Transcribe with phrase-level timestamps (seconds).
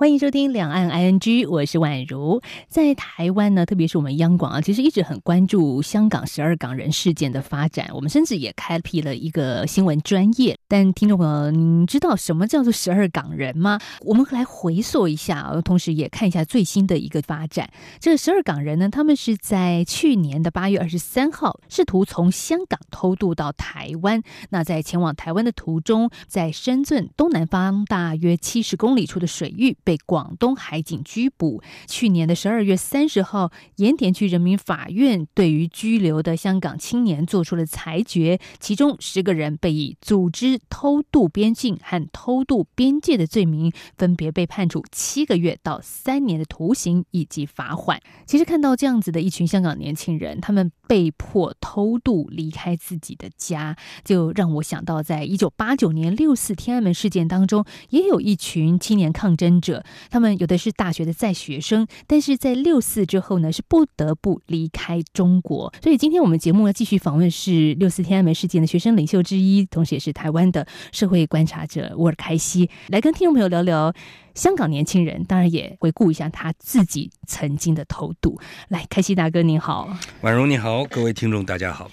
[0.00, 2.40] 欢迎收听《两岸 ING》，我是宛如。
[2.68, 7.90] 在台湾呢，特别是我们央广啊，其实一直很关注香港十二港人事件的发展。
[7.92, 10.56] 我们甚至也开辟了一个新闻专业。
[10.66, 13.78] 但听众朋友，您知道什么叫做十二港人吗？
[14.00, 17.68] 我们来回溯一下，同时也看一下最新的一个发展。
[17.98, 24.22] 这十二港人呢，他们是在去年的八月二十三号，试图从香港偷渡到台湾。
[24.48, 31.60] 那在前往台湾的途中，在深圳东南方大约七十公里处的水域，被广东海警拘捕。
[31.88, 48.00] 去年的十二月三十号，盐田区人民法院对于拘留的香港青年做出了裁决，其中十个人被以组织偷渡边境和偷渡边界的罪名，分别被判处七个月到三年的徒刑以及罚款。
[48.26, 59.79] 其实看到这样子的一群香港年轻人，他们被迫偷渡离开自己的家，就让我想到，在一九八九年六四天安门事件当中，也有一群青年抗争者。
[60.10, 65.72] 他们有的是大学的在学生，但是在六四之后呢，是不得不离开中国。
[65.82, 73.92] 所以今天我们节目呢，继续访问是六四天安门事件的学生领袖之一，同时也是台湾的社会观察者沃尔开西，来跟听众朋友聊聊
[74.34, 78.38] 香港年轻人，当然也回顾一下他自己曾经的偷渡。
[78.68, 81.90] 来，开西大哥您好，婉容你好，各位听众大家好。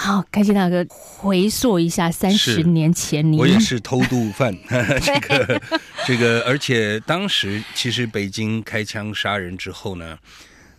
[0.00, 4.56] 好，开心大哥，回溯一下三十年前你，我也是偷渡犯，
[5.02, 5.60] 这个
[6.06, 10.16] 这个，而且当时其实北京开枪杀人之后呢，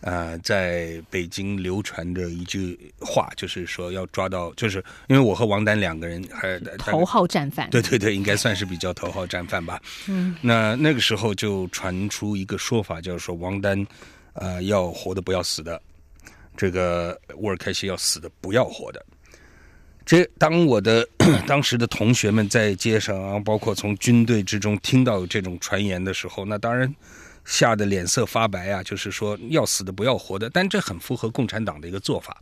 [0.00, 9.78] 呃，在北京流传着一句话就是说要抓到，就是因为我和王丹两个人还头号战犯，对对对，应该算是比较头号战犯吧。
[10.08, 13.86] 嗯，那那个时候就传出一个说法，就是说王丹，
[14.32, 15.78] 呃，要活的不要死的。
[16.56, 19.02] 这个沃尔开西要死的不要活的，
[20.10, 21.08] 这当我的
[21.46, 26.92] 当时的同学们在街上啊，包括从军队之中听到这种传言的时候，那当然
[27.44, 30.50] 吓得脸色发白啊，就是说要死的不要活的。
[30.50, 32.36] 但这很符合共产党的一个做法，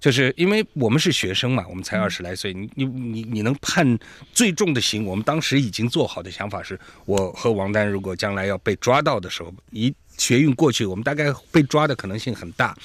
[0.00, 3.96] 就是因为我们是学生嘛，我们才二十来岁，你你你你能判
[4.32, 5.04] 最重的刑？
[5.04, 9.94] 我们当时已经做好的想法是，我和王丹如果将来要被抓到的时候，一。
[10.16, 12.76] 学运过去，我们大概被抓的可能性很大。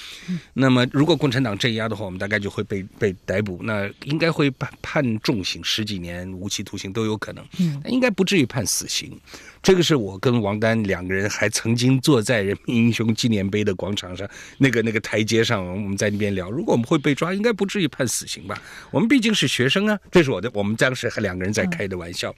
[0.53, 3.59] 那么，如果共产党镇压的话，我们大概就会被被逮捕。
[3.63, 7.45] 那应该会判判重刑，十几年无期徒刑都有可能。
[7.59, 9.19] 嗯，应该不至于判死刑。
[9.61, 16.49] 这个是我跟王丹两个人还曾经坐在人民英雄纪念碑的广场上，那个那个台阶上，我们在那边聊。
[16.49, 18.59] 如果我们会被抓，应该不至于判死刑吧？
[18.89, 19.99] 我们毕竟是学生啊。
[20.11, 22.33] 这是我的，我们当时还两个人在开的玩笑。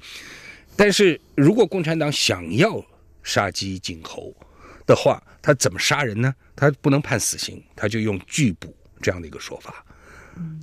[0.75, 2.84] 但是如果共产党想要
[3.24, 4.34] 杀鸡儆猴，
[4.86, 6.34] 的话，他怎么杀人呢？
[6.56, 9.84] 他不能判死刑，他就用拒捕这样的一个说法，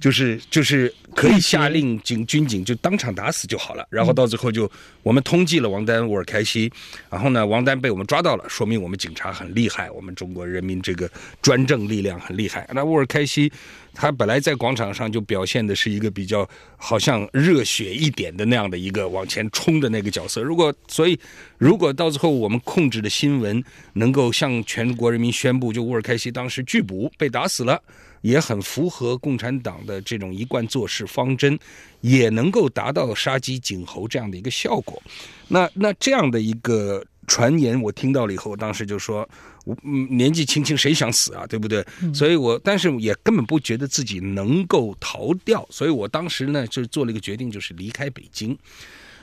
[0.00, 3.86] 就是就是可以下令警军警就当场打死就好了。
[3.90, 4.70] 然后到最后就
[5.02, 6.70] 我们通缉了王丹、沃尔开西，
[7.10, 11.10] 然后呢，王丹被我们抓到了，说明我们警察很厉害，我们中国人民这个
[11.42, 12.68] 专政力量很厉害。
[12.72, 13.52] 那沃尔开西。
[14.00, 20.40] 他本来在广场上就表现的是一个比较好像热血一点的那样的一个往前冲的那个角色。
[20.40, 21.18] 如果所以，
[21.58, 23.60] 如果到最后我们控制的新闻
[23.94, 27.82] 能够向全国人民宣布，就乌尔开西当时拒捕被打死了，
[28.20, 31.58] 也很符合共产党的这种一贯做事方针，
[32.00, 35.02] 也能够达到杀鸡儆猴这样的一个效果。
[35.48, 39.28] 那那这样的一个传言我听到了以后，当时就说。
[39.64, 41.84] 我，年纪轻轻谁想死啊，对不对？
[42.14, 48.56] 所以我但是也根本不觉得自己能够逃掉，所以我当时呢就做了一个决定，就是离开北京。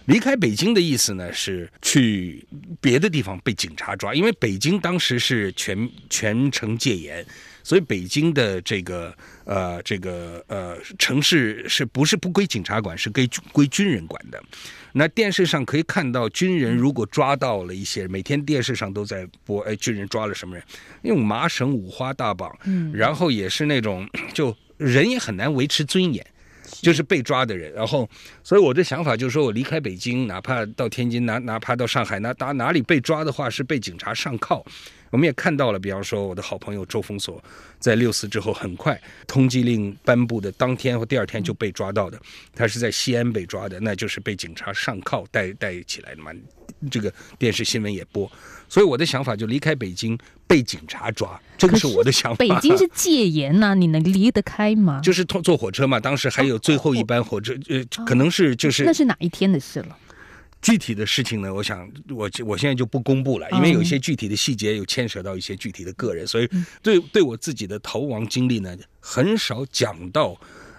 [0.05, 2.45] 离开北京的意思呢是去
[2.79, 7.25] 别的地方被警察抓，因为北京当时是全全城戒严，
[7.65, 9.11] 所以北京的这个
[9.43, 14.39] 呃这个呃城市是不是不归警察管，是归归军人管的。
[14.93, 20.63] 那电视上可以看到，军人如果抓到了一些，每天电视上都在播，哎，军人抓了什么人，
[21.01, 26.23] 用麻绳五花大绑，嗯，然后也是那种， 就人也很难维持尊严，
[26.83, 27.73] 就是被抓的人。
[27.73, 28.07] 然后，
[28.44, 34.63] 所以我的想法就是说，我离开北京，哪怕到天津，哪哪怕到上海，哪哪哪里被抓的话，是被警察上铐。
[35.15, 37.41] 我们也看到了，比方说我的好朋友周峰锁，
[37.79, 42.19] 在六四之后很快通缉令颁布的当天或第二天就被抓到的，
[42.53, 46.31] 他是在西安被抓的，那就是被警察上铐带带起来的嘛。
[46.91, 48.29] 这个电视新闻也播，
[48.67, 52.45] 所以我的想法就离开北京被警察抓，这个是我的想法。
[52.45, 55.00] 北京是戒严呐，你能离得开吗？
[55.01, 59.97] 就是坐坐火车嘛，当时还有最后一班火车，呃，可能是就是那是哪一天的事了？
[60.65, 66.50] 具体的事情呢，我想我我现在就不公布了，因为有一些具体的细节有牵扯到一些具体的个人，所以
[66.81, 70.35] 对对我自己的逃亡经历呢，很少讲到。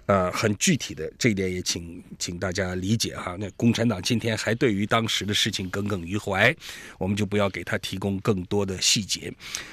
[0.07, 3.37] 呃，很具体的这一点也请请大家理解哈。
[3.41, 6.55] 那共产党今天还对于当时的事情耿耿于怀，
[6.97, 9.33] 我们就不要给他提供更多的细节。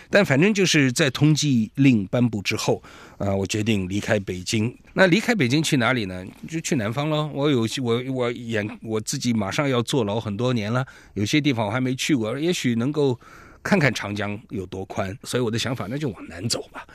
[0.10, 2.82] 但反正就是在通缉令颁布之后，
[3.20, 4.76] 啊、我决定离开北京。
[4.94, 6.26] 那离开北京去哪里呢？
[6.50, 7.28] 就去南方了。
[7.28, 10.84] 我有我我演我自己马上要坐牢很多年了，
[11.14, 13.20] 有些地方我还没去过，也许能够
[13.62, 15.16] 看看长江有多宽。
[15.24, 16.88] 所以我的想法，那就往南走吧。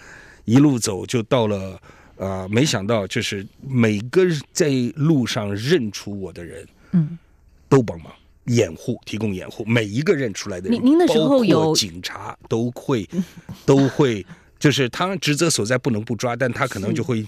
[0.44, 1.80] 一路走就到了。
[2.18, 7.18] 啊、呃，没想到就是每个在路上认出我的人，嗯，
[7.68, 8.12] 都帮忙
[8.44, 9.64] 掩护，提供掩护。
[9.64, 13.08] 每一个认出来的人，您的时候有包括警察都会，
[13.64, 14.24] 都会，
[14.58, 17.26] 就是他职责所在不能不抓，但他可能就会。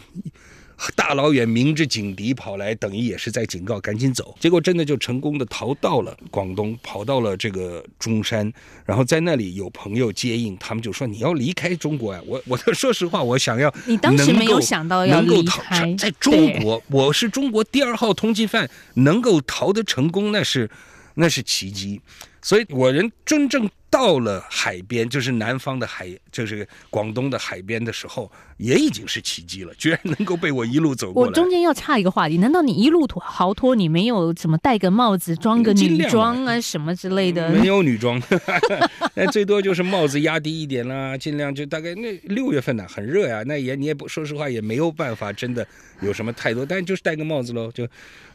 [0.97, 4.35] 大老远明着警笛跑来，等于也是在警告赶紧走。
[4.41, 8.50] 结果真的就成功的逃到了广东，跑到了这个中山，
[8.85, 12.21] 然后在那里有朋友接应，他们就说你要离开中国呀。
[12.27, 20.71] 我我说实话，我想要你当时没有想到要离开，在中国，我是中国第二号通缉犯，能够逃得成功，那是
[21.15, 22.00] 那是奇迹。
[22.42, 31.28] 所以我人真正到了海边，就是南方的海，就是广东的海边的时候，也已经是奇迹了，居然能够被我一路走过来。
[31.28, 37.50] 我中间要插一个话题，难道你一路脱逃脱，你没有怎么戴个帽子，装个女装啊什么之类的？
[37.50, 38.22] 没有女装，
[39.14, 45.66] 那最多就是帽子压低一点啦，尽量就大概那六月份呢、啊，很热呀，那也你也不说实话也没有办法，真的
[46.00, 47.86] 有什么太多，但是就是戴个帽子喽，就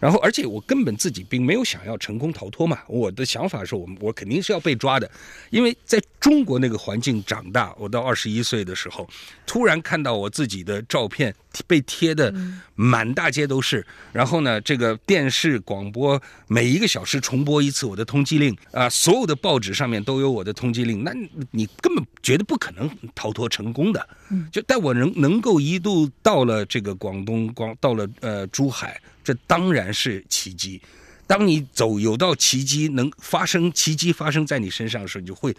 [0.02, 3.95] 然后而且我根本自己并没有想要成功逃脱嘛，我的想法是我们。
[4.00, 5.10] 我肯定是要被抓的，
[5.50, 9.08] 因为在中国那个环境长大，我到二十一岁的时候，
[9.46, 11.34] 突然看到我自己的照片
[11.68, 12.34] 被贴的
[12.76, 21.12] 满大街都是，然后呢，这个电视广播每一个小时重播一次我的通缉令啊，所有的报纸上面都有我的通缉令，那
[21.52, 24.08] 你根本觉得不可能逃脱成功的。
[24.52, 30.82] 就但我能能够一度到了这个广东，广到了呃珠海，这当然是奇迹。
[31.28, 35.56] 当你走有道奇迹能发生，奇迹发生在你身上的时候，你就会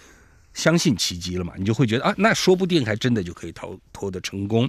[0.55, 1.53] 相信奇迹了嘛？
[1.59, 4.69] 你就会觉得啊，那说不定还真的就可以逃脱的成功。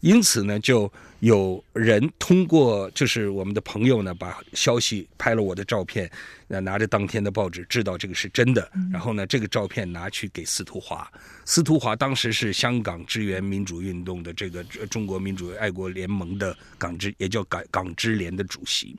[0.00, 0.90] 因此呢，就
[1.20, 6.10] 有人通过就是我们的朋友呢，把消息拍了我的照片，
[6.46, 8.70] 拿着当天的报纸知道这个是真的。
[8.92, 11.10] 然后呢，这个照片拿去给司徒华，
[11.44, 18.96] 司徒华当时是香港支援民主运动的这个中国民主爱国联盟的港支，也叫港港支联的主席。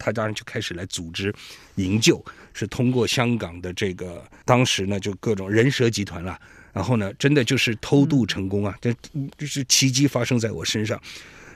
[0.00, 1.34] 他当然就开始来组织
[1.74, 2.24] 营救，
[2.54, 6.40] 是通过香港的这个当时呢，就各种人蛇集团了，
[6.78, 8.94] 然后呢，真的就是偷渡成功啊，这
[9.36, 10.96] 就是奇迹发生在我身上。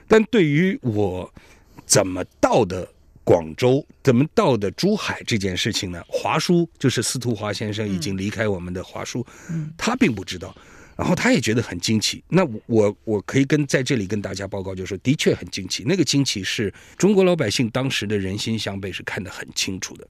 [0.05, 1.33] 但对于我
[1.85, 2.85] 怎么到的
[3.23, 6.03] 广州，怎么到的珠海这件事情呢？
[6.09, 9.25] 华叔就是司徒华先生已经离开我们的华叔，
[9.77, 10.53] 他并不知道。
[10.97, 15.85] 然后他也觉得很惊奇，那我我可以跟在这里跟大家报告，就是的确很惊奇。
[15.87, 20.05] 那个惊奇是中国老百姓当时的人心向背是看得很清楚的，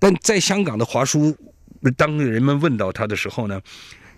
[0.00, 1.34] 但在香港的华叔，
[1.96, 3.58] 当人们问到他的时候呢，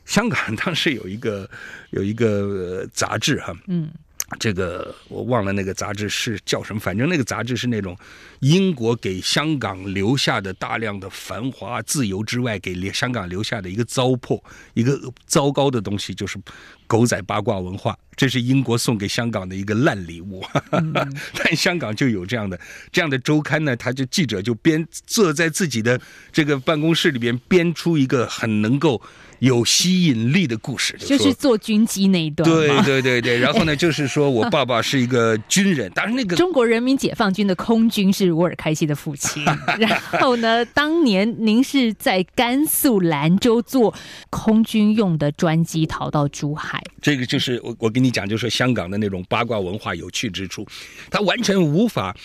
[0.04, 1.48] 香港当时有一个
[1.90, 3.90] 有一个杂志哈，嗯。
[4.38, 7.94] 这个我忘了那个杂志是叫什么，反正那个杂志是那种
[8.40, 14.42] 英国给香港留下的大量的繁华自由之外，给香港留下的一个糟粕，
[14.72, 16.38] 一个糟糕的东西，就是
[16.86, 17.94] 狗仔八卦文化。
[18.16, 20.44] 这是英国送给香港的一个烂礼物。
[20.70, 20.92] 嗯、
[21.34, 22.58] 但香港就有这样的
[22.90, 26.00] 这样的周刊呢，他就记者就编坐在自己的
[26.32, 29.00] 这个办公室里边编出一个很能够。
[29.42, 32.48] 有吸引力的故事，就，就是做军机那一段。
[32.48, 39.44] 对对对对，然后呢，就是说我爸爸是一个军人，当然那个 中国人民解放军的空军是沃尔开西的父亲。
[39.80, 43.92] 然后呢，当年您是在甘肃兰州坐
[44.30, 46.80] 空军用的专机逃到珠海。
[47.00, 50.66] 这个就是我我跟你讲，就是香港的那种八卦文化有趣之处，
[51.10, 52.16] 他完全无法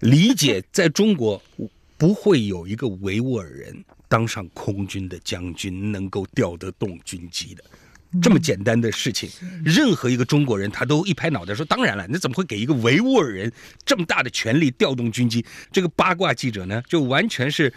[0.00, 1.42] 理解，在中国
[1.98, 3.84] 不会有一个维吾尔人。
[4.06, 7.64] 当上空军的将军，能够调得动军机的，
[8.22, 9.28] 这么简单的事情，
[9.64, 13.50] 任何一个中国人他都一拍脑袋说：“当然了，你怎么会给一个维吾尔人
[13.84, 17.72] 这么大的权力调动军机？”这个八卦记者呢，就完全是。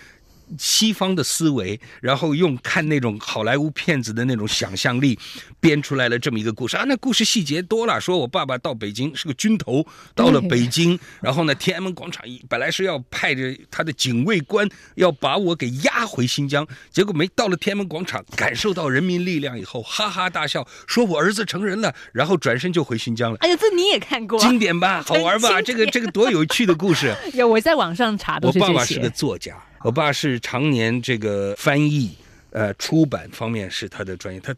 [0.58, 5.18] 西方的思维，然后用看那种好莱坞片子的那种想象力，
[5.60, 6.84] 编出来了这么一个故事啊！
[6.88, 9.86] 那故事细节多了，说我爸爸到北京是个军头，
[10.16, 23.38] 到了北京， 然后呢，天安门广场本来是要派着他的警卫官要把我给押回新疆，结果没到了天安门广场，感受到人民力量以后，哈哈大笑，说我儿子成人了，然后转身就回新疆了。
[23.42, 25.04] 哎呀，这你也看过，经典吧？
[25.06, 25.62] 好玩吧？
[25.62, 27.14] 这个这个多有趣的故事！
[27.34, 28.72] 有我在网上查，都是这些。
[28.72, 29.56] 我爸爸是个作家。
[29.84, 32.16] 我爸是常年这个翻译。
[32.52, 34.56] 呃，出版方面是他的专业，他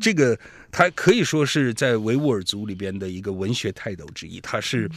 [0.00, 0.38] 这个
[0.70, 4.40] 他可以说是在维吾尔族里边的一个文学泰斗之一。
[4.40, 4.88] 他是，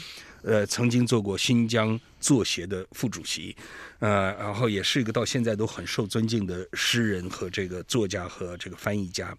[0.43, 3.53] 呃，曾经做过新疆作协的副主席，
[3.99, 9.35] 呃，然后也是一个到现在都很受尊敬的诗人和这个作家和这个翻译家。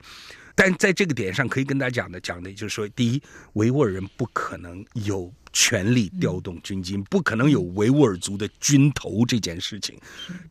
[0.54, 3.23] 但在这个点上，可以跟大家讲的讲的就是说，第一，
[3.54, 5.32] 维吾尔人不可能有。
[5.61, 9.99] 全力调动军金，不可能有维吾尔族的军头这件事情。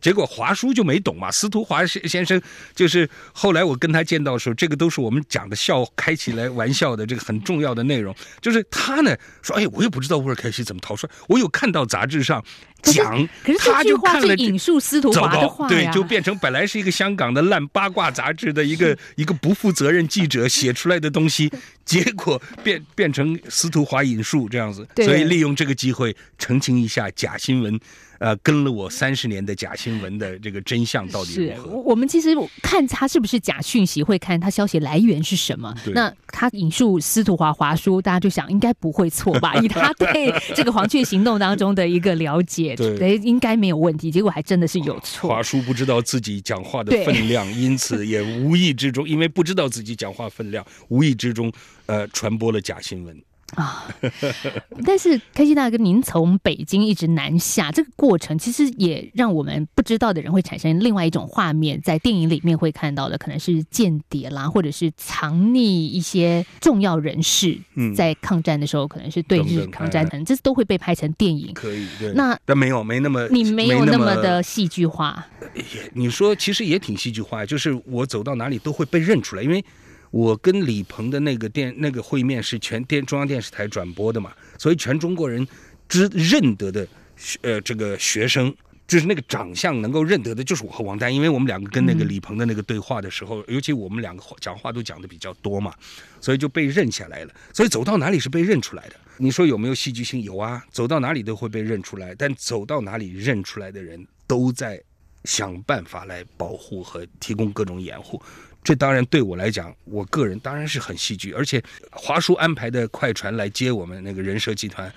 [0.01, 1.31] 结果华叔就没懂嘛。
[1.31, 2.41] 司徒华先生
[2.75, 8.13] 就是后来我跟他见到的时候，这个都是我们讲的笑，开起来玩笑的这个很重要的内容。
[8.41, 12.43] 就是他呢说：“哎，我也不知道乌尔开西怎么逃出来，我有看到杂志上。”
[12.83, 21.51] 讲，可是他就看了引述司徒华的话，对，就变成本来是一个香港的烂八卦杂志的一个 一个不负责任记者写出来的东西，
[21.87, 27.79] 结果变变成司徒华引述这样子，所以利用这个机会澄清一下假新闻。
[28.19, 31.69] 呃，跟了我三十年的假新闻的这个真相到底如何？
[31.77, 32.29] 我们其实
[32.61, 35.73] 看他是不是假讯息，会看他消息来源是什么。
[35.93, 39.55] 那他引述司徒华华叔，大家就想应该不会错吧？
[39.61, 44.09] 以他对这个黄雀行动当中的一个了解，对，应该没有问题。
[44.09, 45.29] 结果还真的是有错。
[45.29, 51.51] 华叔不知道自己讲话的分量，因此也无意之中，因为不知道自己讲话分量，无意之中
[51.85, 53.15] 呃传播了假新闻。
[53.55, 53.87] 啊，
[54.85, 71.53] 但是开心大哥，您从北京一直南下，这个过程其实也让我们不知道的人会产生另外一种画面，在电影里面会看到的，可能是间谍啦，或者是藏匿一些重要人士，嗯在抗战的时候可能是对日抗战，等，这都会被拍成电影。
[71.53, 72.11] 可以，对。
[72.13, 75.25] 那但没有，没那么，你没有那么的戏剧化。
[75.55, 79.63] 也你说其实也挺戏剧化，就是我走到哪里都会被认出来，因为。
[80.11, 85.47] 我跟李鹏的那个电那个会面是全电中央电视台转播的嘛，所以全中国人
[85.89, 86.87] 知认得的，
[87.41, 88.53] 呃，这个学生
[88.87, 95.73] 就是那个长相能够认得的，就是我和王丹，因为我们两个跟那个李鹏的那个对话的时候，尤其我们两个讲话都讲的比较多嘛，
[96.21, 97.33] 所以就被认下来了。
[97.53, 98.95] 所以走到哪里是被认出来的。
[99.17, 100.21] 你说有没有戏剧性？
[100.21, 102.15] 有啊，走到哪里都会被认出来。
[102.15, 104.81] 但走到哪里认出来的人都在
[105.25, 108.21] 想办法来保护和提供各种掩护。
[108.67, 114.93] 这当然对我来讲，我个人当然是很戏剧，而且华叔安排的快船来接我们那个人社集团，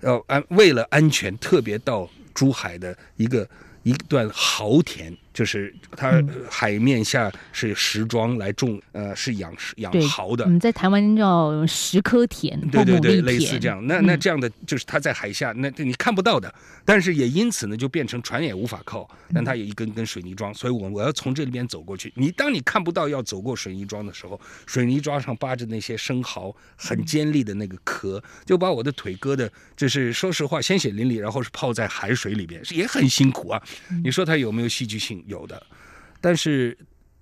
[0.00, 3.48] 要安为了安全，特别到珠海的一个
[3.84, 5.16] 一段豪田。
[5.34, 10.44] 就是它海面下是石桩来种，呃，是养养蚝的。
[10.44, 13.84] 我们，在台湾叫石科田，对对对，类似这样。
[13.86, 16.54] 那那这样的就是它在海下，那你看不到的。
[16.84, 22.12] 但是也因此呢，就变成船也无法靠，但它有一根根水泥桩，所以我我要从这里边走过去。
[22.14, 33.60] 你当你看不到要走过水泥桩的时候，水泥桩上扒着那些生蚝，很尖利的那个壳，就把我的腿割的，就是说实话，鲜血淋漓，然后是泡在海水里边，也很辛苦啊。
[34.04, 35.23] 你说它有没有戏剧性？
[35.26, 35.64] 有的，
[36.20, 36.76] 但是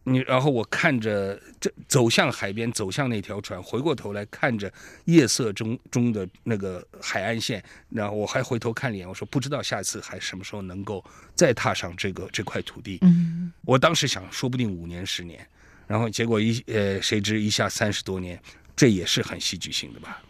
[0.04, 4.72] 你然后我看着这走向海边，走向那条船，回过头来看着
[5.04, 11.04] 夜色中中的那个海岸线，然后我还回头看脸，我说不知道下次还什么时候能够
[11.36, 12.98] 再踏上这个这块土地。
[13.02, 15.46] 嗯，我当时想，说不定五年十年，
[15.86, 18.40] 然后结果一呃，谁知一下三十多年，
[18.74, 20.20] 这也是很戏剧性的吧。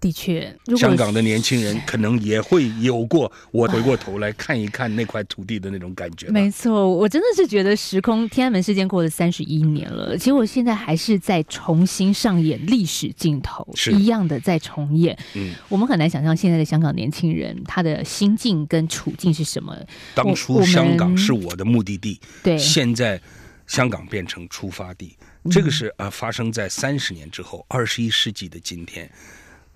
[0.00, 6.28] 的确，香港的年轻人可能也会有过我回过头来看一看那块土地的那种感觉。
[6.28, 15.14] 没错，我真的是觉得时空天安门事件过了三十一年了，结果现在还是在重新上演历史镜头，是一样的在重演。
[15.34, 19.76] 嗯，我们很难想象现在的香港年轻人他的心境跟处境是什么。
[20.14, 23.20] 当初香港是我的目的地，对，现在
[23.66, 25.14] 香港变成出发地，
[25.50, 29.10] 这个是呃发生在三十年之后，二十一世纪的今天。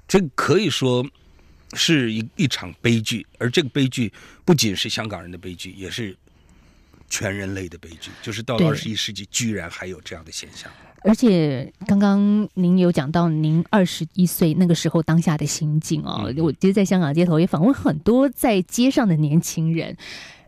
[0.07, 1.05] 这可以说
[1.73, 4.13] 是一一场悲剧，而这个悲剧
[4.45, 6.17] 不仅是香港人的悲剧，也是
[7.09, 8.11] 全人类的悲剧。
[8.23, 10.71] 就是到了二十一世纪，居然还有这样的现象。
[11.03, 19.95] 而且刚刚您有讲到您二十一岁那个时候当下的心境哦，嗯、我其实在香港街头也访问很多在街上的年轻人，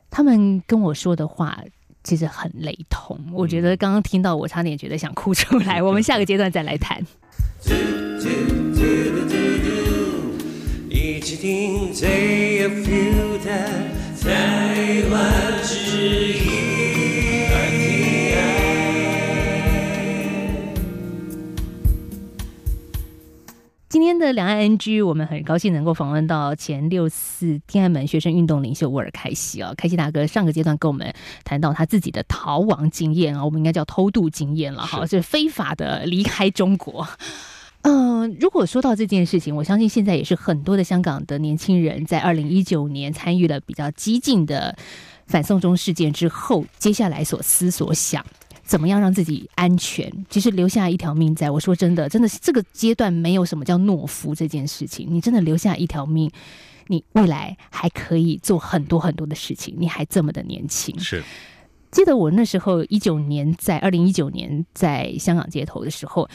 [0.09, 1.63] 他们跟我说的话
[2.03, 3.21] 其实很雷同。
[3.27, 5.83] 嗯、我觉得刚刚听到，我差点觉得想哭出来。
[5.83, 7.05] 我们下个阶段再来谈。
[11.29, 11.35] 今
[24.01, 37.05] 天的两岸 NG，我们很高兴能够访问到前六四天安门学生运动领袖沃尔开西啊，开西大哥上个阶段跟我们谈到他自己的逃亡经验啊，我们应该叫偷渡经验了哈，是非法的离开中国。
[37.87, 44.77] 嗯、呃，如果说到这件事情，我相信现在也是很多的香港的年轻人在二零一九年参与了比较激进的
[45.29, 48.25] 反送中事件之后，接下来所思所想，
[48.65, 50.13] 怎么样让自己安全？
[50.29, 55.07] 其实留下一条命在，在我说真的，真的是这个阶段没有什么叫懦夫这件事情。
[55.09, 56.29] 你真的留下一条命，
[56.89, 59.73] 你未来还可以做很多很多的事情。
[59.79, 61.23] 你还这么的年轻，是。
[61.93, 66.29] 记得我那时候一九年在二零一九年在香港街头的时候，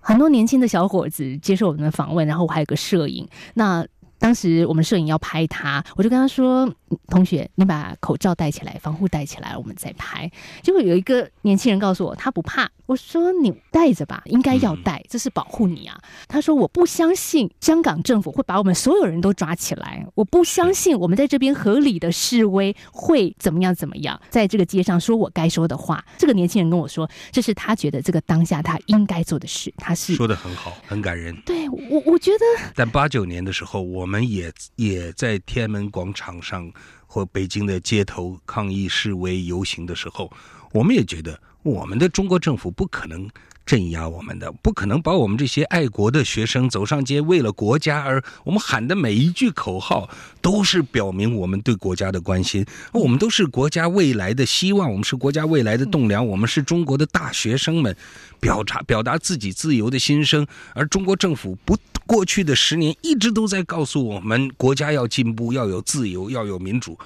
[0.00, 3.28] 很多年轻的小伙子接受我们的访问，然后我还有个摄影。
[3.54, 3.86] 那
[4.18, 6.68] 当时我们摄影要拍他，我就跟他说。
[7.08, 10.30] 同学，你把口罩戴起来，防护戴起来，我们再拍。
[10.62, 12.70] 结果有一个年轻人告诉我，他不怕。
[12.86, 16.00] 我说你戴着吧，应该要戴，这是保护你啊。
[16.26, 26.04] 他说我不相信香港政府会把我们所有人都抓起来，我不相信我们在这边合理的示威会怎么样怎么样，在这个街上说我该说的话。
[26.18, 29.72] 这个年轻人跟我说，这是他觉得这个当下他应该做的事。
[29.76, 31.40] 他是说的很好，很感人。
[31.46, 32.44] 对我，我觉得。
[32.74, 36.68] 但八九年的时候，我们也也在天安门广场上。
[37.06, 40.30] 或北京的街头抗议示威游行的时候，
[40.72, 43.28] 我们也觉得我们的中国政府不可能
[43.66, 57.96] 镇压我们的，不可能把我们这些爱国的学生走上街，为了国家而我们喊的每一句口号都是表明我们对国家的关心，我们都是国家未来的希望，我们是国家未来的栋梁，我们是中国的大学生们，
[58.40, 61.76] 表达表达自己自由的心声，而中国政府不。
[62.06, 66.98] 过去的十年一直都在告诉我们，国家要进步，要有自由，要有民主。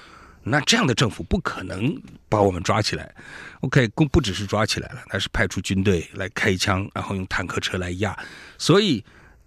[0.45, 3.15] 那这样的政府不可能把我们抓起来。
[3.61, 8.17] OK，不不只是抓起来了，他是派出军队来开枪，然后用坦克车来压。
[8.59, 9.03] 所以，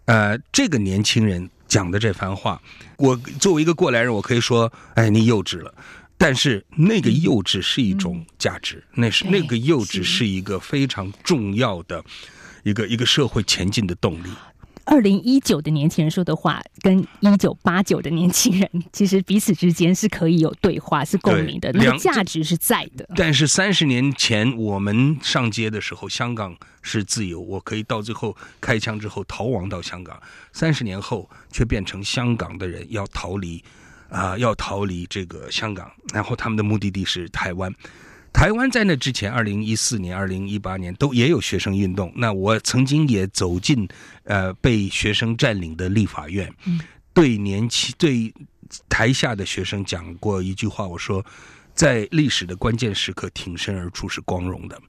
[0.05, 2.61] 呃，这个年轻人讲的这番话，
[2.97, 5.73] 我作为一个过来人，我可以说，哎，你幼稚了。
[6.17, 12.03] 但是那个幼稚是一种价值，嗯、那是那个幼稚是一个非常重要的
[12.63, 14.29] 一个一个社会前进的动力。
[14.87, 23.07] 二零一九的年轻人说的话，跟一九八九的年轻人，其实彼此之间是可以有对话、是共鸣的，那个价值是在的。
[23.15, 30.17] 但是三十年前我们上街的时候，香港是自由，我可以到最后开枪之后逃亡到香港。
[30.53, 33.61] 三十年后，却变成香港的人要逃离，
[34.09, 37.73] 啊、呃，要逃离这个香港，然后他们的目的地是台湾。
[38.37, 42.13] 台湾在那之前，二零一四年、二零一八年都也有学生运动。
[42.15, 43.87] 那我曾经也走进，
[44.25, 46.53] 呃，被学生占领的立法院，
[47.15, 48.31] 对年轻、对
[48.87, 51.25] 台下的学生讲过一句话，我说，
[51.73, 54.79] 在历史的关键时刻挺身而出是光荣的。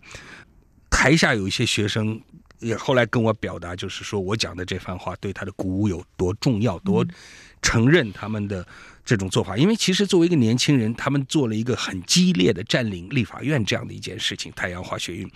[0.91, 2.21] 台下有一些学生
[2.59, 7.03] 也后来跟我表达，就是说我讲的这番话对他的鼓舞有多重要，多
[7.63, 8.67] 承认他们的。
[9.09, 14.53] 这种做法，因为其实作为一个年轻人，他们做了一个很激烈的占领立法院这样的一件事情。
[14.55, 15.27] 太阳花学运，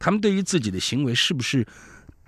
[0.00, 1.64] 他们对于自己的行为是不是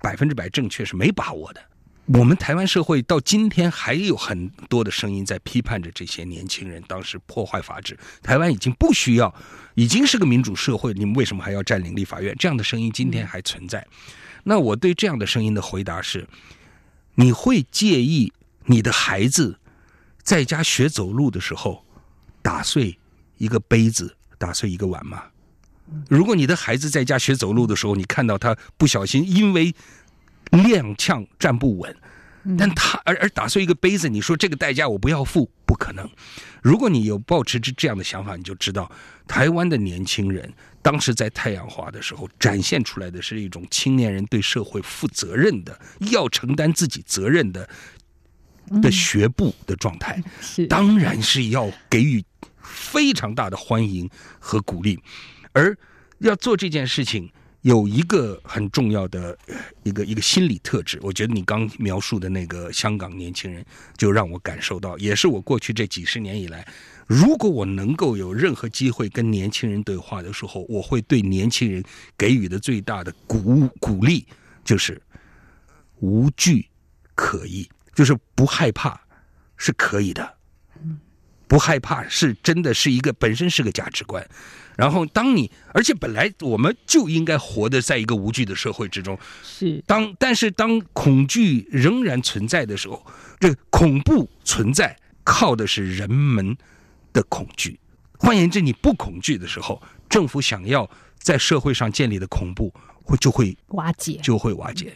[0.01, 1.61] 百分之百正确是没把握的。
[2.05, 7.99] 我们台湾社会到今天还有很多的声音在批判着这些年轻人当时破坏法治。
[8.21, 9.35] 台湾已经不需要，
[9.75, 12.33] 已经是个民主社会，你们为什么还要占领立法院？
[12.39, 13.85] 这样的声音今天还存在。
[14.45, 16.25] 那我对这样的声音的回答是：
[17.15, 18.31] 你会介意
[18.67, 19.59] 你的孩子？
[20.23, 21.83] 在家学走路的时候，
[22.41, 22.97] 打碎
[23.37, 25.23] 一个杯子，打碎一个碗吗？
[26.09, 29.75] 如果你的孩子在家学走路的时候，你看到他不小心因为
[30.51, 31.95] 踉跄站不稳，
[32.57, 36.09] 但他而而打碎一个杯子，你说这个代价我不要付，不可能。
[36.61, 38.89] 如果你有抱持着这样的想法，你就知道
[39.27, 45.77] 台湾的年轻人当时在太阳花的时候展现出来的是一种青年人对社会负责任的，
[46.11, 47.67] 要承担自己责任的。
[48.81, 50.67] 的学步的状态，是。
[50.67, 52.23] 当然是要给予
[52.61, 54.99] 非常大的欢迎和鼓励，
[55.51, 55.77] 而
[56.19, 57.29] 要做这件事情
[57.61, 59.37] 有一个很重要的
[59.83, 63.63] 一个一个心理特质，我觉得你刚描述的那个香港年轻人
[63.97, 66.65] 就让我感受到，也是我过去这几十年以来，
[67.07, 71.83] 如果我能够有任何机会跟年轻人对话的时候，我会对年轻人
[72.17, 74.25] 给予的最大的鼓鼓励
[74.63, 75.01] 就是
[75.99, 76.67] 无惧
[77.15, 77.69] 可依。
[77.93, 78.99] 就是不害怕
[79.57, 80.37] 是可以的，
[81.47, 84.27] 不害怕是真的是一个本身是个价值观。
[84.75, 93.05] 然后当你而且本来我们就应该活得在一个无惧的社会之中，是当但是当恐惧仍然存在的时候，
[93.39, 96.57] 这恐怖存在靠的是人们
[97.13, 97.79] 的恐惧。
[98.17, 99.79] 换言之，你不恐惧的时候，
[100.09, 104.95] 政府想要在社会上建立的恐怖会就会瓦解，就会瓦解。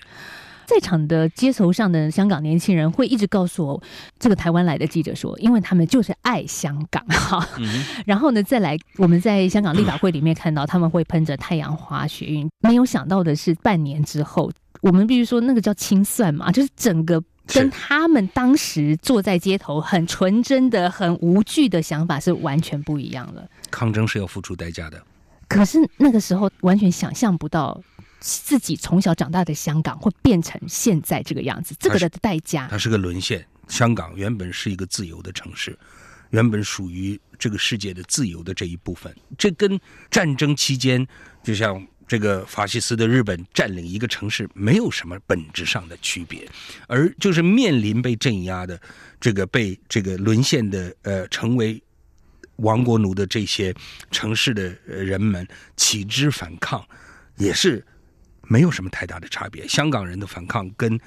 [0.67, 3.81] 在场的街头上的香港年轻人会一直告诉我，
[4.19, 7.47] 这个台湾来的记者说，因为他们就是爱香港哈。
[7.57, 14.51] 嗯、 然后呢，再来我们在香港立法会里面看到他们会喷着太阳花学运，没有想到的是半年之后，
[14.81, 23.47] 我们必须说那个叫清算嘛，就是整个跟他们当时坐在街头很纯真的、很无惧的想法是完全不一样了。
[23.71, 25.01] 抗争是要付出代价的，
[25.47, 27.81] 可是那个时候完全想象不到
[28.27, 32.67] 自己从小长大的香港会变成现在这个样子，这个的代价。
[32.69, 33.45] 它是个沦陷。
[33.67, 35.77] 香港原本是一个自由的城市，
[36.31, 39.15] 原本属于这个世界的自由的这一部分。
[39.37, 41.07] 这跟战争期间，
[41.43, 41.85] 就像。
[42.09, 46.49] 这个法西斯的日本占领一个城市没有什么本质上的区别，
[46.87, 48.79] 而就是面临被镇压的
[49.19, 51.83] 这个被这个沦陷的呃成为
[52.59, 53.75] 亡国奴的这些
[54.09, 56.81] 城市的人们起之反抗，
[57.35, 57.85] 也是
[58.47, 59.67] 没有什么太大的差别。
[59.67, 60.99] 香港人的反抗跟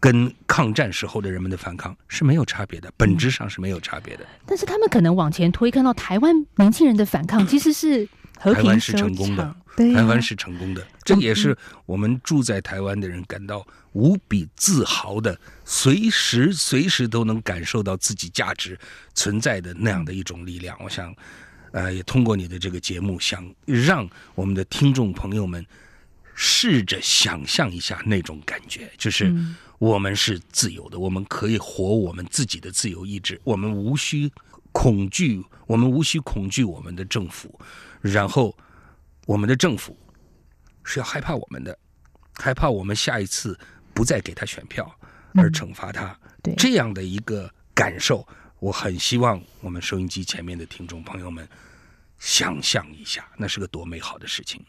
[0.00, 4.26] 跟抗战时候的人们的反抗是没有差别的，本质上是没有差别的。
[4.46, 8.08] 但是他们可能往前推，看到台湾年轻人的反抗其实是。
[8.40, 18.78] 和平台湾是成功的，对台湾是成功的，这也是我们住在台湾的人感到无比自豪的，随时随时都能感受到自己价值
[19.12, 20.78] 存在的那样的一种力量。
[20.80, 21.12] 我想，
[21.72, 25.66] 呃，也通过你的这个节目，想让我们的听众朋友们
[26.40, 29.34] 试着想象一下那种感觉，就是
[29.80, 34.30] 我们是自由的，我们可以活我们自己的自由意志，我们无需
[34.70, 37.58] 恐惧，我们无需恐惧我们的政府。
[38.00, 38.56] 然后，
[39.26, 39.98] 我们的政府
[40.84, 41.76] 是要害怕我们的，
[42.34, 43.58] 害怕我们下一次
[43.92, 44.88] 不再给他选票
[45.34, 46.16] 而惩罚他。
[46.22, 48.24] 嗯、对这样的一个感受，
[48.60, 51.48] 我很希望我们收音机前面的听众朋友们
[52.20, 54.64] 想象一下，那是个多美好的事情。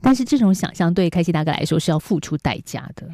[0.00, 3.08] 但是这种想象对开西大哥来说是要付出代价的。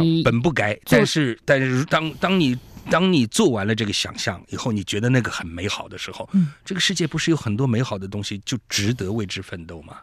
[0.00, 2.58] 你本不该，但是但是当当你。
[2.88, 9.98] 当你做完了这个想象以后，你觉得那个很美好的时候，嗯，这个世界不是有很多美好的东西就值得为之奋斗吗？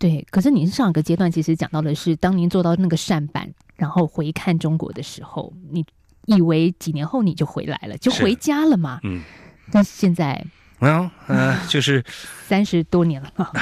[0.00, 0.26] 对。
[0.30, 5.84] 可是您上一个阶段其实讲到的是，当您做到那个扇板，然后回看中国的时候，你
[6.24, 8.98] 以为几年后你就回来了，就回家了嘛？
[9.04, 9.22] 嗯。
[9.70, 10.44] 但是现在，
[10.80, 12.04] 嗯，呃，就是
[12.46, 13.52] 三十多年了。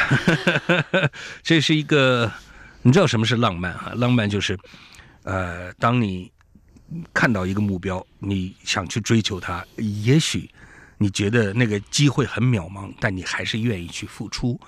[1.42, 2.30] 这是一个，
[2.82, 3.92] 你知道什么是浪漫啊？
[3.96, 4.58] 浪漫就是，
[5.24, 6.30] 呃，当你。
[7.14, 10.46] 看到一个目标，你想去追求它，也许
[10.98, 14.60] 你觉得那个机会很渺茫，但你还是愿意去付出，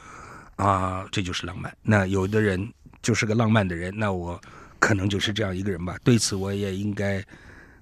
[0.57, 1.71] 啊，这就是浪漫。
[1.83, 2.67] 那有的人
[3.03, 4.41] 就是个浪漫的人，那我
[4.79, 5.99] 可能就是这样一个人吧。
[6.03, 7.23] 对此，我也应该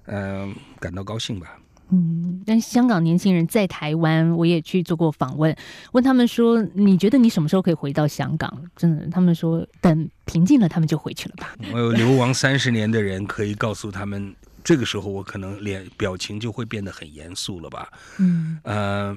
[0.07, 1.57] 嗯、呃、感到高兴吧。
[1.89, 5.55] 嗯，但香港年轻人在台湾，我也去做过访问，
[5.91, 11.55] 问他们说：“你觉得你什么时候可以回到香港？”真的，他们说等平静了，他们就回去了吧。
[11.71, 17.91] 我有流亡三十年的人可以告诉他们，这个时候我可能脸表情就会变得很严肃了吧。
[18.17, 19.15] 嗯，呃，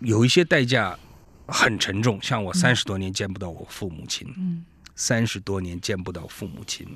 [0.00, 0.98] 有一些代价
[1.46, 6.86] 很沉重，像我三十多年见不到我父母亲，嗯，三十多年见不到父母亲。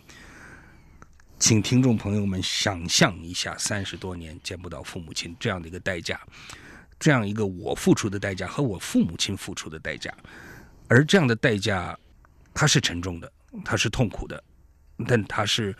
[1.43, 6.21] 请听众朋友们想象一下，三十多年见不到父母亲这样的一个代价，
[7.01, 10.15] 这样一个我付出的代价和我父母亲付出的代价，
[10.87, 11.99] 而这样的代价，
[12.55, 13.31] 它是沉重的，
[13.65, 14.41] 它是痛苦的，
[15.05, 15.75] 但它是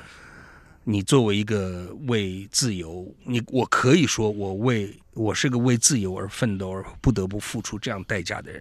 [0.83, 8.61] 你作为一个为自由，你我可以说我为我是个为自由而奋斗而不得不付出这样代价的人，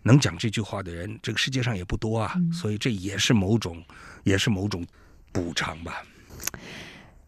[0.00, 3.84] 能讲这句话的人，这个世界上也不多啊，所以这也是某种，
[4.22, 4.86] 也是某种
[5.32, 6.06] 补偿吧。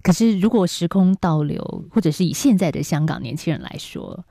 [0.00, 4.24] 可是，如果时空倒流，或者是以现在的香港年轻人来说，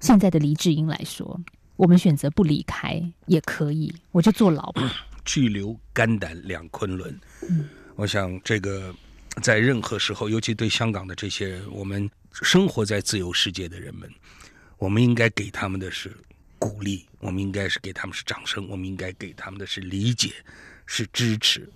[0.00, 1.40] 现在的黎智英来说，
[1.76, 4.92] 我们选择不离开也可以，我就坐牢吧。
[5.24, 7.18] 巨留肝胆两昆仑。
[7.48, 8.94] 嗯，我想这个
[9.40, 14.10] 在任何时候，尤其对香港的这些人，我们生活在自由世界的人们，
[14.76, 16.14] 我们应该给他们的是
[16.58, 20.32] 鼓励，我们应该是给他们是掌声，我们应该给他们的是理解，
[20.84, 21.66] 是支持。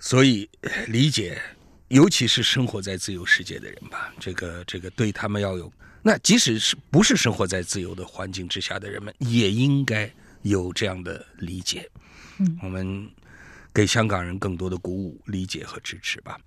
[0.00, 0.48] 所以
[0.88, 1.40] 理解。
[1.88, 5.72] 尤其是生活在自由世界的人吧，这个这个对他们要有，
[6.02, 10.10] 那即使是不是生活在自由的环境之下的人们，也应该
[10.42, 11.88] 有这样的理解。
[12.38, 13.08] 嗯，我们
[13.72, 16.38] 给香港人更多的鼓舞、理解和支持吧。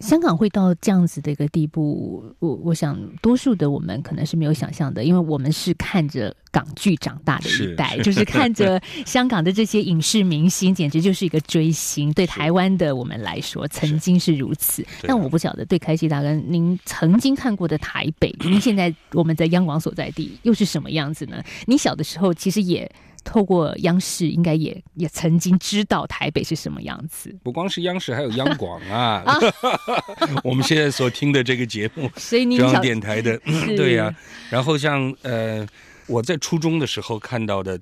[0.00, 12.12] 香港会到这样子的一个地步，我我想多数的我们可能是没有想象的，因为我们是看着港剧长大的一代，是就是看着 香港的这些影视明星，简直就是一个追星。
[12.12, 14.84] 对台湾的我们来说，曾经是如此。
[15.02, 21.42] 但我不晓得对开西大哥，您曾经看过的台北，您现在我们在央广所在地又是什么样子呢？
[21.66, 22.90] 你小的时候其实也。
[23.28, 27.36] 透过央视，应该也也曾经知道台北是什么样子。
[27.42, 29.22] 不光是央视，还有央广啊！
[30.42, 33.38] 我们现在所听的这个节目， 所以你中央电台的，
[33.76, 34.16] 对呀、啊。
[34.48, 35.66] 然后像呃，
[36.06, 37.78] 我在初中的时候看到的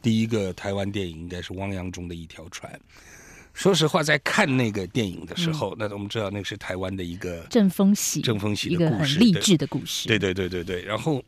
[0.00, 2.70] 第一个台湾电影，应该是汪洋中的一条船。
[3.52, 10.06] 说实话，在看那个电影的时候，嗯、那我们知道那是台湾的一个正风喜，正风喜的故事，励志的故事。
[10.06, 10.82] 对对对对对。
[10.82, 11.20] 然后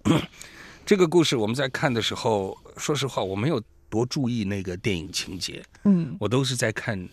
[0.87, 5.63] 这个故事我们在看的时候，说实话，我没有多注意那个电影情节。
[5.83, 7.07] 嗯，我都是在看。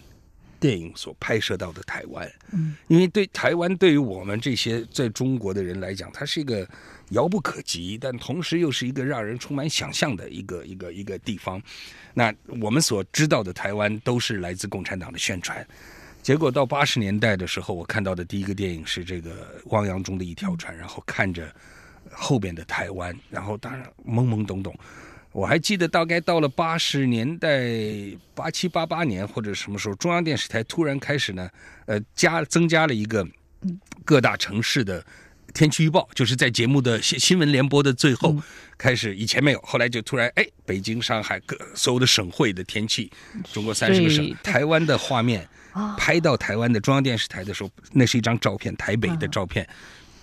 [0.59, 6.65] 电影所拍摄到的台湾，嗯，因为对台湾对于我们这些在中国的人来讲，它是一个
[7.09, 11.61] 遥不可及，但同时又是一个让人充满想象的一个一个一个地方。
[12.13, 15.67] 那我们所知道的台湾都是来自共产党的宣传，
[16.21, 21.53] 结果到八十年代的时候，我看到的第一个电影是这个汪洋中的一条船，然后看着
[22.11, 24.75] 后边的台湾，然后当然懵懵懂懂。
[25.31, 27.67] 我还记得，大概到了八十年代，
[28.35, 31.49] 八七八八年或者什么时候，中央电视台突然开始呢，
[31.87, 33.27] 呃，加增加了一个
[34.05, 35.03] 各大城市的
[35.51, 38.35] 天气预报，就是在节目的新新闻联播的最后
[38.77, 43.11] 开始，以前没有，后来就突然，哎，北京、上海各所有的省会的天气，
[43.51, 45.49] 中国三十个省，台湾的画面
[45.97, 49.67] 拍到台湾的中央电视台的时候，那是一张照片，台北的照片，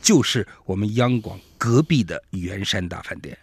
[0.01, 3.37] 就是我们央广隔壁的圆山大饭店。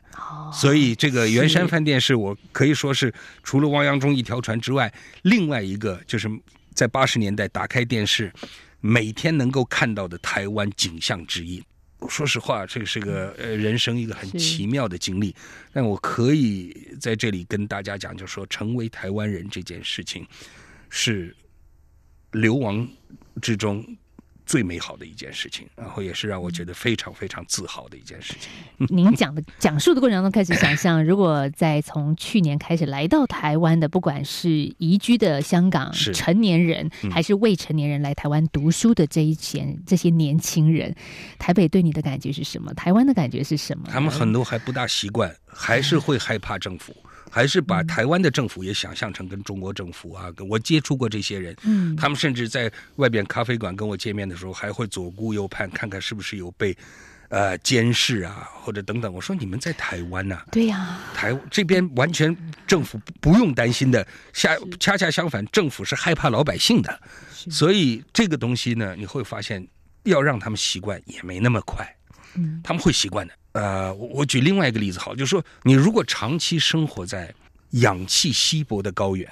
[0.51, 4.91] 所以这个圆山饭店是我可以说是除了汪洋中一条船之外，
[5.21, 6.27] 另外一个就是
[6.73, 8.33] 在八十年代打开电视，
[8.81, 11.63] 每天能够看到的台湾景象之一。
[12.09, 15.35] 说实话，这个是个呃人生一个很奇妙的经历。
[15.71, 20.25] 但我可以在这里跟大家讲，就是说成为台湾人这件事情，
[20.89, 21.35] 是
[22.31, 22.87] 流亡
[23.39, 23.85] 之中。
[24.47, 28.49] 最美好的一件事情，然后也是让我觉得非常非常自豪的一件事情。
[28.89, 40.95] 您讲的讲述的过程当中，开始想象，如果在从去年开始来到台湾的，不管是移居的香港成年人，还是未成年人来台湾读书的这一些这些年轻人，
[41.37, 42.73] 台北对你的感觉是什么？
[42.73, 43.89] 台湾的感觉是什么？
[43.91, 46.95] 他们很多还不大习惯，还是会害怕政府。
[47.29, 56.75] 还是把台湾的政府也想象成跟中国政府啊，我接触过这些人，嗯，他们甚至在外边咖啡馆跟我见面的时候，还会左顾右盼，看看是不是有被
[57.29, 59.13] 呃监视啊，或者等等。
[59.13, 62.35] 我说你们在台湾呐，对呀，台这边完全
[62.65, 66.99] 政府不用担心的，恰恰恰相反，政府是害怕老百姓的，
[67.51, 69.67] 所以这个东西呢，你会发现
[70.03, 71.85] 要让他们习惯也没那么快，
[72.35, 73.33] 嗯，他们会习惯的。
[73.57, 77.33] 呃，我我举另外一个例子好，就是说，你如果长期生活在
[77.71, 79.27] 氧气稀薄的高原，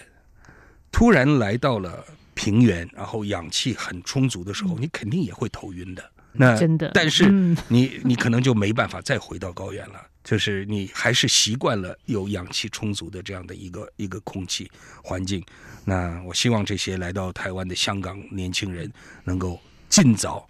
[0.91, 6.03] 突然来到了平原，然后氧气很充足的时候，你肯定也会头晕的。
[6.31, 7.29] 那真的，但是
[7.67, 14.67] 你你可能就没办法再回到高原了，就是你还是习惯了有氧气充足的这样的一个一个空气
[15.03, 15.45] 环境。
[15.83, 18.91] 那我希望这些来到台湾的香港年轻人
[19.23, 20.47] 能够尽早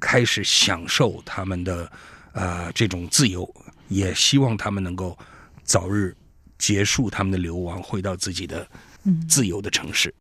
[0.00, 1.92] 开始享受他们的。
[2.38, 3.52] 呃，这种自由，
[3.88, 5.18] 也希望他们能够
[5.64, 6.16] 早日
[6.56, 8.64] 结束他们的流亡，回到自己的
[9.28, 10.14] 自由的城市。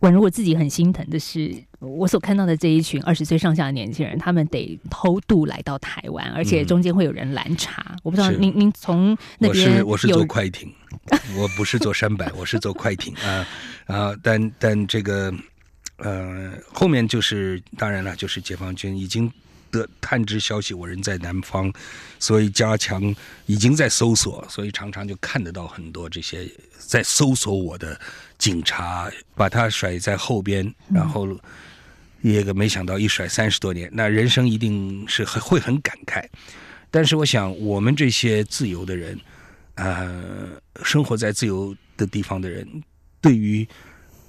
[0.00, 7.82] 宛如我自己很心疼的是，我所看到的这一群二十岁上下的年轻人，他们得偷渡来到台湾，而且中间会有人拦查。
[7.88, 10.70] 嗯、我不知道您您从那边我是我是坐快艇，
[11.38, 13.46] 我不是坐山板，我是坐快艇啊
[13.86, 14.14] 啊！
[14.22, 15.32] 但但这个
[15.96, 19.32] 呃，后面就是当然了，就是解放军已经。
[19.72, 21.72] 的探知消息，我人在南方，
[22.20, 23.02] 所以加强
[23.46, 28.00] 已经在搜索，所以常常就看得到很多这些在搜索我的
[28.38, 31.26] 警察，把他甩在后边，然后
[32.20, 36.24] 也个没想到一甩三十多年，那人生一定是很会很感慨。
[36.90, 39.18] 但是我想，我们这些自由的人，
[39.74, 40.50] 呃，
[40.84, 42.68] 生活在自由的地方的人，
[43.20, 43.66] 对于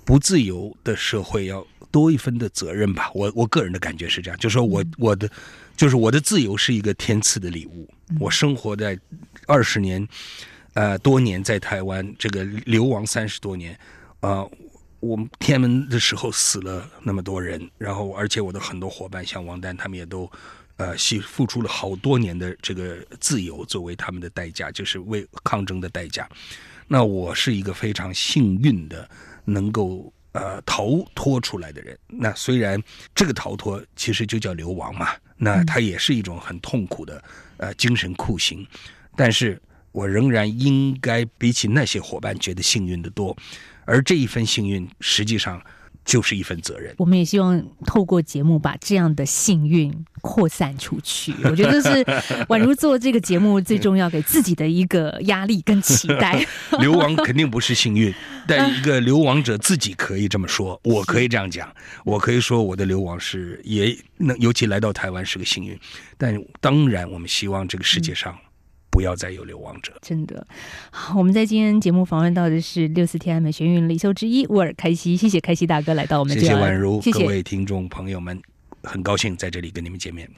[0.06, 1.68] 不自由的社会要。
[1.94, 5.30] 多一分的责任吧，我我个人的感觉是这样，就是说我我的，
[5.78, 7.88] 就是我的自由是一个天赐的礼物。
[8.20, 9.00] 我生活在
[9.46, 10.06] 二十年，
[10.74, 13.74] 呃，多年在台湾，这个流亡三十多年，
[14.22, 14.52] 啊、呃，
[15.02, 20.28] 我们天安门的时候死了那么多人，然后而且我的很多伙伴像王丹他们也都，
[20.78, 26.28] 呃，牺付出了好多年的这个自由作为他们的代价，就是为抗争的代价。
[26.88, 29.08] 那我是一个非常幸运的，
[29.46, 30.12] 能够。
[30.34, 32.80] 呃，逃脱出来的人，那虽然
[33.16, 37.24] 这个逃脱其实就叫流亡嘛，那它也是一种很痛苦的
[37.58, 38.68] 呃精神酷刑，
[39.16, 39.60] 但是
[39.92, 43.36] 我仍然应该比起那些伙伴觉得幸运的多，
[43.86, 45.60] 而这一份幸运实际上。
[46.06, 46.94] 就是一份责任。
[46.98, 51.34] 我们也希望透过节目把这样的幸运扩散出去。
[51.46, 51.90] 我觉得是
[52.48, 56.46] 宛如做这个节目最重要给自己的一个压力跟期待。
[56.80, 58.14] 流亡肯定不是幸运，
[58.48, 65.80] 但一个流亡者自己可以这么说，我可以这样讲，我可以说我的流亡是也能，尤其来到台湾是个幸运。
[66.18, 68.38] 但当然，我们希望这个世界上
[68.94, 69.92] 不要再有流亡者。
[70.02, 70.46] 真的，
[70.92, 76.48] 好，我们在今天节目访问到的是六四天安门学运领袖之一沃尔开西，谢谢开西大哥来到我们这里。
[76.48, 78.40] 谢谢宛如，谢谢各位听众朋友们，
[78.84, 80.30] 很高兴在这里跟你们见面。